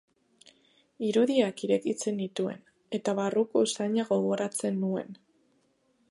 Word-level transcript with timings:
Irudiak 1.07 1.59
irekitzen 1.67 2.17
nituen, 2.21 2.63
eta 2.99 3.15
barruko 3.19 3.63
usaina 3.69 4.07
gogoratzen 4.13 4.81
nuen. 4.85 5.21